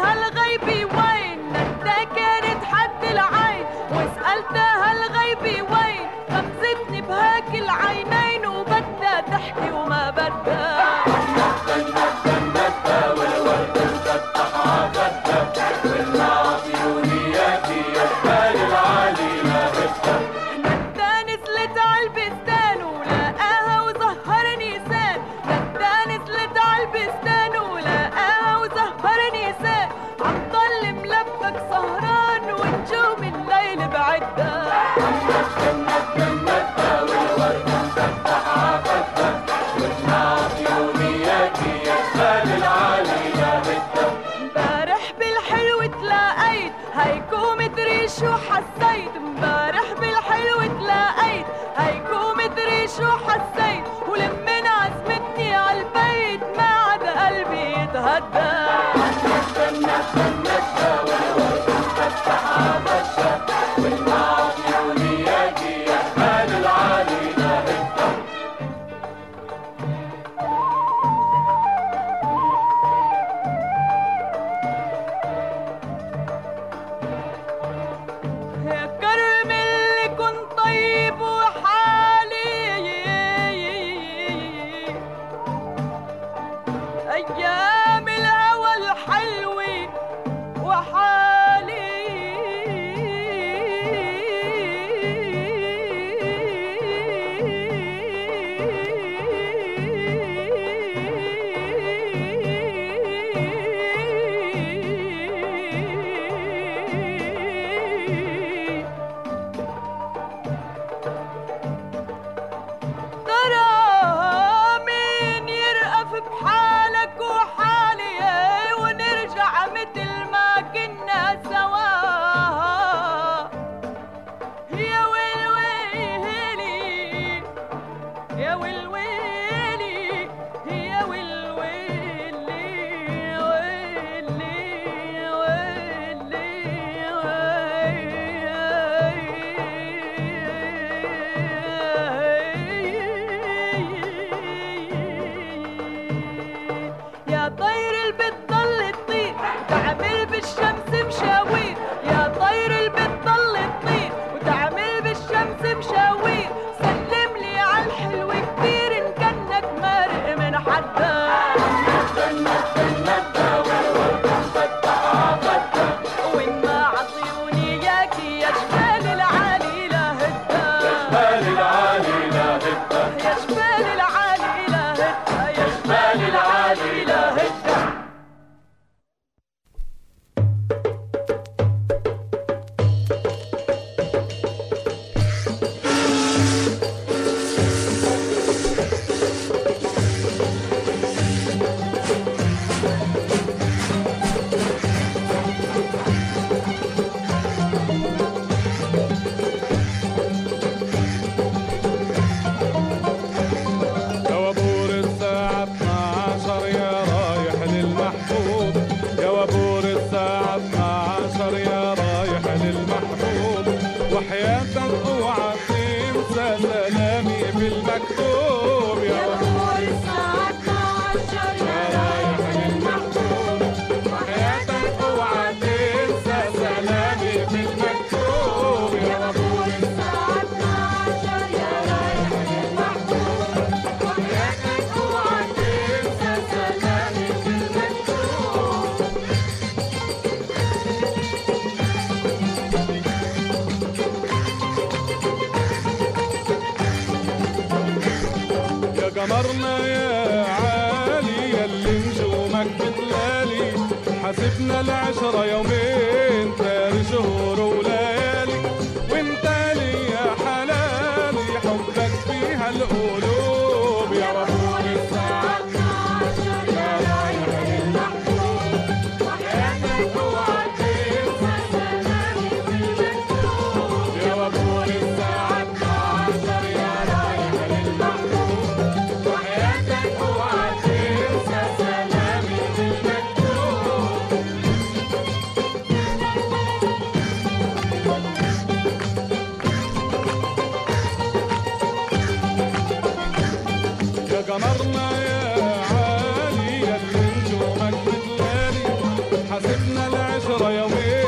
حسبنا 300.14 300.14
العشرة 300.14 300.70
يومين 300.72 301.24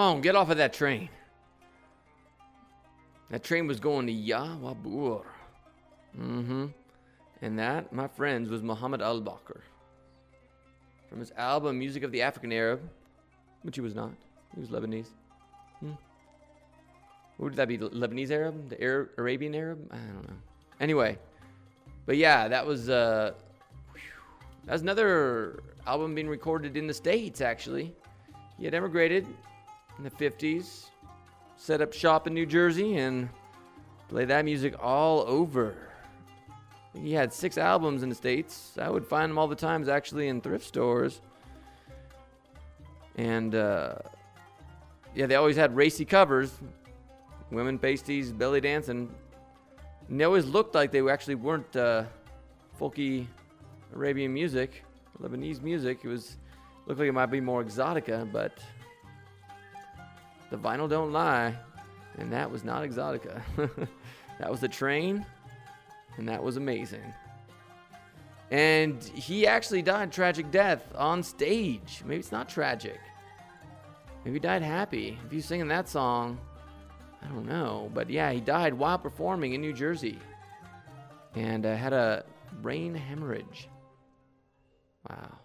On, 0.00 0.20
get 0.20 0.34
off 0.34 0.50
of 0.50 0.56
that 0.56 0.72
train. 0.72 1.08
That 3.30 3.44
train 3.44 3.66
was 3.66 3.78
going 3.78 4.06
to 4.08 4.12
Yawabur. 4.12 5.24
Mm-hmm. 6.18 6.66
And 7.42 7.58
that, 7.58 7.92
my 7.92 8.08
friends, 8.08 8.50
was 8.50 8.62
Muhammad 8.62 9.00
Al 9.00 9.20
Bakr. 9.20 9.60
From 11.08 11.20
his 11.20 11.32
album 11.36 11.78
Music 11.78 12.02
of 12.02 12.12
the 12.12 12.22
African 12.22 12.52
Arab, 12.52 12.80
which 13.62 13.76
he 13.76 13.80
was 13.80 13.94
not. 13.94 14.12
He 14.54 14.60
was 14.60 14.70
Lebanese. 14.70 15.08
Hmm. 15.78 15.92
What 17.36 17.50
would 17.50 17.56
that 17.56 17.68
be? 17.68 17.78
Lebanese 17.78 18.30
Arab? 18.30 18.68
The 18.68 18.80
Arab, 18.82 19.10
Arabian 19.16 19.54
Arab? 19.54 19.88
I 19.92 19.96
don't 19.96 20.28
know. 20.28 20.36
Anyway, 20.80 21.18
but 22.06 22.16
yeah, 22.16 22.48
that 22.48 22.66
was 22.66 22.88
uh, 22.88 23.32
that 24.66 24.72
was 24.72 24.82
another 24.82 25.62
album 25.86 26.14
being 26.14 26.28
recorded 26.28 26.76
in 26.76 26.86
the 26.86 26.94
states. 26.94 27.40
Actually, 27.40 27.94
he 28.58 28.64
had 28.64 28.74
emigrated 28.74 29.26
in 30.00 30.04
the 30.04 30.30
50s, 30.30 30.86
set 31.56 31.82
up 31.82 31.92
shop 31.92 32.26
in 32.26 32.32
New 32.32 32.46
Jersey, 32.46 32.96
and 32.96 33.28
played 34.08 34.28
that 34.28 34.46
music 34.46 34.74
all 34.82 35.20
over. 35.20 35.74
He 36.98 37.12
had 37.12 37.32
six 37.32 37.58
albums 37.58 38.02
in 38.02 38.08
the 38.08 38.14
States. 38.14 38.78
I 38.80 38.88
would 38.88 39.06
find 39.06 39.30
them 39.30 39.38
all 39.38 39.46
the 39.46 39.54
times 39.54 39.88
actually 39.88 40.28
in 40.28 40.40
thrift 40.40 40.64
stores. 40.64 41.20
And 43.16 43.54
uh, 43.54 43.96
yeah, 45.14 45.26
they 45.26 45.34
always 45.34 45.56
had 45.56 45.76
racy 45.76 46.06
covers 46.06 46.50
women 47.50 47.78
pasties, 47.78 48.32
belly 48.32 48.60
dancing. 48.62 49.10
And 50.08 50.18
they 50.18 50.24
always 50.24 50.46
looked 50.46 50.74
like 50.74 50.92
they 50.92 51.06
actually 51.08 51.34
weren't 51.34 51.76
uh, 51.76 52.04
folky 52.80 53.26
Arabian 53.94 54.32
music, 54.32 54.82
Lebanese 55.20 55.60
music. 55.62 56.00
It 56.04 56.08
was 56.08 56.38
looked 56.86 57.00
like 57.00 57.08
it 57.08 57.12
might 57.12 57.26
be 57.26 57.40
more 57.40 57.62
exotica, 57.62 58.30
but 58.32 58.58
the 60.50 60.56
vinyl 60.56 60.88
don't 60.88 61.12
lie, 61.12 61.56
and 62.18 62.32
that 62.32 62.50
was 62.50 62.64
not 62.64 62.82
exotica. 62.82 63.40
that 64.38 64.50
was 64.50 64.60
the 64.60 64.68
train, 64.68 65.24
and 66.16 66.28
that 66.28 66.42
was 66.42 66.56
amazing. 66.56 67.14
And 68.50 69.02
he 69.02 69.46
actually 69.46 69.82
died 69.82 70.10
tragic 70.10 70.50
death 70.50 70.82
on 70.96 71.22
stage. 71.22 72.02
Maybe 72.04 72.18
it's 72.18 72.32
not 72.32 72.48
tragic. 72.48 72.98
Maybe 74.24 74.34
he 74.34 74.40
died 74.40 74.62
happy. 74.62 75.18
If 75.24 75.30
he's 75.30 75.46
singing 75.46 75.68
that 75.68 75.88
song, 75.88 76.38
I 77.22 77.28
don't 77.28 77.46
know. 77.46 77.90
But 77.94 78.10
yeah, 78.10 78.32
he 78.32 78.40
died 78.40 78.74
while 78.74 78.98
performing 78.98 79.52
in 79.52 79.60
New 79.60 79.72
Jersey 79.72 80.18
and 81.36 81.64
uh, 81.64 81.76
had 81.76 81.92
a 81.92 82.24
brain 82.60 82.92
hemorrhage. 82.92 83.68
Wow. 85.08 85.38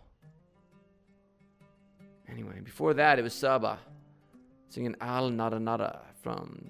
Anyway, 2.27 2.59
before 2.63 2.95
that, 2.95 3.19
it 3.19 3.21
was 3.21 3.33
Sabah 3.33 3.77
singing 4.75 4.95
Al 4.99 5.29
Nada 5.29 5.57
Nada 5.57 6.01
from 6.21 6.69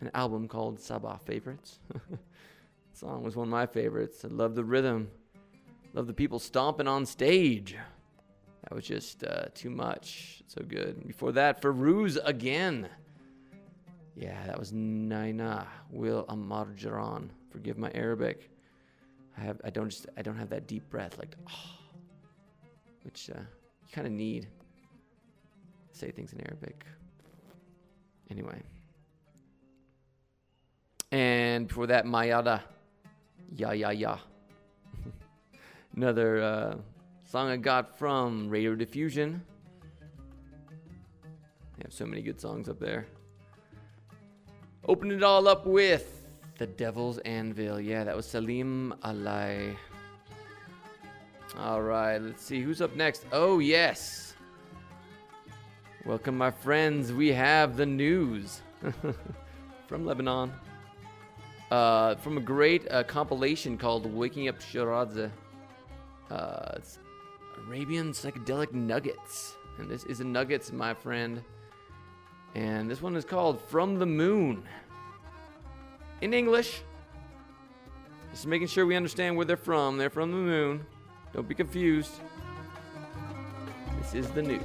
an 0.00 0.12
album 0.14 0.46
called 0.46 0.78
Sabah 0.78 1.20
Favorites. 1.22 1.80
song 2.92 3.24
was 3.24 3.34
one 3.34 3.48
of 3.48 3.50
my 3.50 3.66
favorites. 3.66 4.24
I 4.24 4.28
love 4.28 4.54
the 4.54 4.62
rhythm, 4.62 5.10
love 5.92 6.06
the 6.06 6.14
people 6.14 6.38
stomping 6.38 6.86
on 6.86 7.04
stage. 7.04 7.74
That 8.62 8.72
was 8.72 8.84
just 8.84 9.24
uh, 9.24 9.46
too 9.54 9.70
much. 9.70 10.44
So 10.46 10.62
good. 10.62 11.04
Before 11.04 11.32
that, 11.32 11.60
Fairuz 11.60 12.16
again. 12.24 12.88
Yeah, 14.14 14.46
that 14.46 14.56
was 14.56 14.70
Naina 14.70 15.66
Will 15.90 16.24
Amar 16.28 16.66
Jaran. 16.76 17.28
Forgive 17.50 17.76
my 17.76 17.90
Arabic. 17.92 18.50
I 19.36 19.40
have 19.40 19.60
I 19.64 19.70
don't 19.70 19.90
just 19.90 20.06
I 20.16 20.22
don't 20.22 20.38
have 20.38 20.50
that 20.50 20.68
deep 20.68 20.88
breath 20.90 21.18
like 21.18 21.34
oh, 21.48 21.52
which 23.02 23.30
uh, 23.34 23.40
you 23.40 23.88
kind 23.92 24.06
of 24.06 24.12
need 24.12 24.46
say 25.94 26.10
things 26.10 26.32
in 26.32 26.40
Arabic. 26.40 26.84
Anyway. 28.30 28.60
And 31.12 31.68
before 31.68 31.86
that, 31.86 32.04
Mayada. 32.04 32.60
Ya 33.54 33.70
Ya 33.70 33.90
Ya. 33.90 34.18
Another 35.96 36.42
uh, 36.42 36.76
song 37.24 37.48
I 37.48 37.56
got 37.56 37.96
from 37.98 38.48
Radio 38.48 38.74
Diffusion. 38.74 39.40
They 41.76 41.82
have 41.84 41.92
so 41.92 42.06
many 42.06 42.22
good 42.22 42.40
songs 42.40 42.68
up 42.68 42.80
there. 42.80 43.06
Open 44.86 45.10
it 45.12 45.22
all 45.22 45.46
up 45.48 45.66
with 45.66 46.26
The 46.58 46.66
Devil's 46.66 47.18
Anvil. 47.18 47.80
Yeah, 47.80 48.04
that 48.04 48.16
was 48.16 48.26
Salim 48.26 48.94
Alai. 49.02 49.76
All 51.58 51.82
right, 51.82 52.18
let's 52.18 52.42
see 52.44 52.60
who's 52.60 52.82
up 52.82 52.96
next. 52.96 53.24
Oh, 53.30 53.60
yes. 53.60 54.33
Welcome, 56.06 56.36
my 56.36 56.50
friends. 56.50 57.14
We 57.14 57.28
have 57.28 57.78
the 57.78 57.86
news 57.86 58.60
from 59.88 60.04
Lebanon. 60.04 60.52
Uh, 61.70 62.16
from 62.16 62.36
a 62.36 62.42
great 62.42 62.86
uh, 62.90 63.04
compilation 63.04 63.78
called 63.78 64.04
Waking 64.12 64.48
Up 64.48 64.60
Shiraz. 64.60 65.16
Uh, 66.30 66.72
it's 66.76 66.98
Arabian 67.66 68.12
Psychedelic 68.12 68.74
Nuggets. 68.74 69.56
And 69.78 69.88
this 69.88 70.04
is 70.04 70.20
a 70.20 70.24
Nuggets, 70.24 70.72
my 70.72 70.92
friend. 70.92 71.42
And 72.54 72.90
this 72.90 73.00
one 73.00 73.16
is 73.16 73.24
called 73.24 73.58
From 73.62 73.98
the 73.98 74.04
Moon. 74.04 74.62
In 76.20 76.34
English. 76.34 76.82
Just 78.30 78.46
making 78.46 78.66
sure 78.66 78.84
we 78.84 78.94
understand 78.94 79.38
where 79.38 79.46
they're 79.46 79.56
from. 79.56 79.96
They're 79.96 80.10
from 80.10 80.32
the 80.32 80.36
moon. 80.36 80.84
Don't 81.32 81.48
be 81.48 81.54
confused. 81.54 82.12
This 84.02 84.12
is 84.12 84.30
the 84.32 84.42
news. 84.42 84.60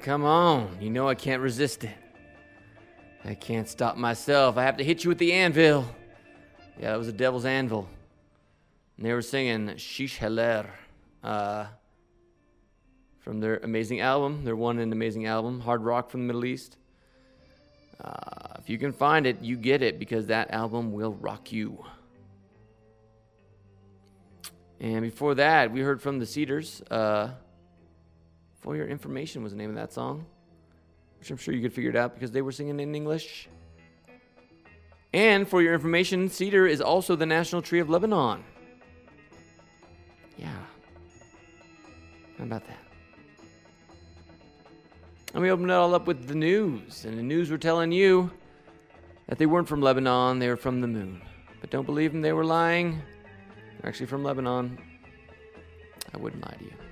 Come 0.00 0.24
on. 0.24 0.78
You 0.80 0.90
know 0.90 1.08
I 1.08 1.14
can't 1.14 1.42
resist 1.42 1.84
it. 1.84 1.94
I 3.24 3.34
can't 3.34 3.68
stop 3.68 3.96
myself. 3.96 4.56
I 4.56 4.62
have 4.62 4.78
to 4.78 4.84
hit 4.84 5.04
you 5.04 5.08
with 5.08 5.18
the 5.18 5.32
anvil. 5.32 5.86
Yeah, 6.78 6.92
that 6.92 6.96
was 6.96 7.06
the 7.06 7.12
devil's 7.12 7.44
anvil. 7.44 7.86
And 8.96 9.04
they 9.04 9.12
were 9.12 9.22
singing 9.22 9.76
Shish 9.76 10.18
Heler 10.18 10.70
uh, 11.22 11.66
from 13.18 13.40
their 13.40 13.58
amazing 13.58 14.00
album, 14.00 14.44
their 14.44 14.56
one 14.56 14.78
and 14.78 14.92
amazing 14.92 15.26
album, 15.26 15.60
Hard 15.60 15.82
Rock 15.82 16.10
from 16.10 16.20
the 16.20 16.26
Middle 16.26 16.46
East. 16.46 16.78
Uh, 18.02 18.54
if 18.58 18.70
you 18.70 18.78
can 18.78 18.92
find 18.92 19.26
it, 19.26 19.42
you 19.42 19.56
get 19.56 19.82
it 19.82 19.98
because 19.98 20.28
that 20.28 20.50
album 20.50 20.92
will 20.92 21.12
rock 21.12 21.52
you. 21.52 21.84
And 24.80 25.02
before 25.02 25.34
that, 25.34 25.70
we 25.70 25.80
heard 25.80 26.00
from 26.00 26.18
the 26.18 26.24
Cedars. 26.24 26.80
Uh, 26.90 27.32
for 28.60 28.76
Your 28.76 28.86
Information 28.86 29.42
was 29.42 29.52
the 29.52 29.58
name 29.58 29.70
of 29.70 29.76
that 29.76 29.92
song, 29.92 30.24
which 31.18 31.30
I'm 31.30 31.36
sure 31.36 31.54
you 31.54 31.62
could 31.62 31.72
figure 31.72 31.90
it 31.90 31.96
out 31.96 32.14
because 32.14 32.30
they 32.30 32.42
were 32.42 32.52
singing 32.52 32.78
in 32.78 32.94
English. 32.94 33.48
And 35.12 35.48
for 35.48 35.60
your 35.60 35.74
information, 35.74 36.28
cedar 36.28 36.66
is 36.66 36.80
also 36.80 37.16
the 37.16 37.26
national 37.26 37.62
tree 37.62 37.80
of 37.80 37.90
Lebanon. 37.90 38.44
Yeah. 40.36 40.52
How 42.38 42.44
about 42.44 42.64
that? 42.66 42.78
And 45.34 45.42
we 45.42 45.50
opened 45.50 45.70
it 45.70 45.74
all 45.74 45.94
up 45.94 46.06
with 46.06 46.28
the 46.28 46.34
news. 46.34 47.04
And 47.04 47.18
the 47.18 47.22
news 47.22 47.50
were 47.50 47.58
telling 47.58 47.90
you 47.90 48.30
that 49.26 49.38
they 49.38 49.46
weren't 49.46 49.68
from 49.68 49.80
Lebanon, 49.80 50.38
they 50.38 50.48
were 50.48 50.56
from 50.56 50.80
the 50.80 50.86
moon. 50.86 51.20
But 51.60 51.70
don't 51.70 51.86
believe 51.86 52.12
them, 52.12 52.22
they 52.22 52.32
were 52.32 52.44
lying. 52.44 53.02
They're 53.80 53.88
actually 53.88 54.06
from 54.06 54.22
Lebanon. 54.22 54.78
I 56.14 56.18
wouldn't 56.18 56.44
lie 56.44 56.56
to 56.58 56.64
you. 56.64 56.89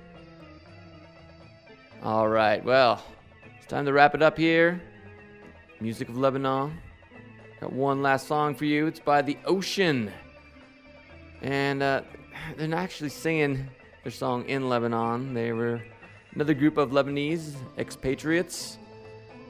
All 2.01 2.29
right, 2.29 2.63
well, 2.63 3.03
it's 3.57 3.67
time 3.67 3.83
to 3.83 3.91
wrap 3.91 4.15
it 4.15 4.21
up 4.21 4.37
here. 4.37 4.81
Music 5.81 6.07
of 6.07 6.17
Lebanon. 6.17 6.77
Got 7.59 7.73
one 7.73 8.01
last 8.01 8.25
song 8.25 8.55
for 8.55 8.63
you. 8.63 8.87
It's 8.87 9.01
by 9.01 9.21
The 9.21 9.37
Ocean. 9.43 10.09
And 11.41 11.83
uh, 11.83 12.03
they're 12.57 12.69
not 12.69 12.79
actually 12.79 13.09
singing 13.09 13.67
their 14.03 14.13
song 14.13 14.45
In 14.47 14.69
Lebanon. 14.69 15.33
They 15.33 15.51
were 15.51 15.81
another 16.35 16.53
group 16.53 16.77
of 16.77 16.91
Lebanese 16.91 17.55
expatriates. 17.77 18.77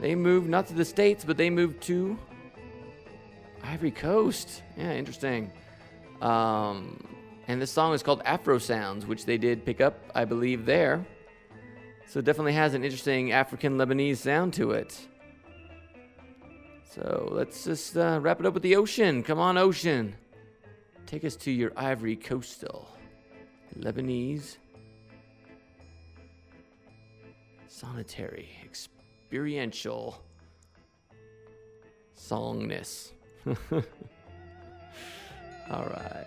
They 0.01 0.15
moved 0.15 0.49
not 0.49 0.65
to 0.69 0.73
the 0.73 0.85
States, 0.85 1.23
but 1.23 1.37
they 1.37 1.51
moved 1.51 1.83
to 1.83 2.17
Ivory 3.63 3.91
Coast. 3.91 4.63
Yeah, 4.75 4.93
interesting. 4.93 5.51
Um, 6.19 6.99
and 7.47 7.61
this 7.61 7.69
song 7.69 7.93
is 7.93 8.01
called 8.01 8.23
Afro 8.25 8.57
Sounds, 8.57 9.05
which 9.05 9.25
they 9.25 9.37
did 9.37 9.65
pick 9.65 9.81
up, 9.81 10.03
I 10.15 10.25
believe, 10.25 10.65
there. 10.65 11.05
So 12.09 12.17
it 12.17 12.25
definitely 12.25 12.53
has 12.53 12.73
an 12.73 12.83
interesting 12.83 13.31
African 13.33 13.77
Lebanese 13.77 14.17
sound 14.17 14.55
to 14.55 14.71
it. 14.71 14.99
So 16.83 17.29
let's 17.31 17.65
just 17.65 17.95
uh, 17.95 18.19
wrap 18.19 18.39
it 18.39 18.47
up 18.47 18.55
with 18.55 18.63
the 18.63 18.75
ocean. 18.77 19.21
Come 19.21 19.37
on, 19.37 19.59
ocean. 19.59 20.15
Take 21.05 21.23
us 21.23 21.35
to 21.35 21.51
your 21.51 21.71
Ivory 21.77 22.15
Coastal 22.15 22.89
Lebanese 23.77 24.57
sonetary 27.69 28.47
experiential 28.65 30.19
songness. 32.17 33.11
All 35.71 35.85
right. 35.85 36.25